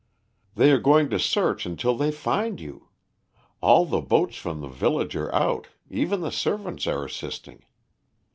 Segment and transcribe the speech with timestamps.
[0.55, 2.89] "They are going to search until they find you.
[3.61, 7.65] All the boats from the village are out, even the servants are assisting.